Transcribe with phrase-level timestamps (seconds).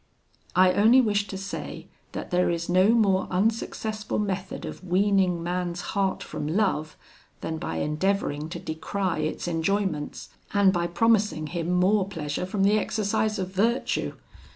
[0.55, 5.81] 'I only wish to say, that there is no more unsuccessful method of weaning man's
[5.93, 6.97] heart from love,
[7.41, 12.79] than by endeavouring to decry its enjoyments, and by promising him more pleasure from the
[12.79, 14.13] exercise of virtue.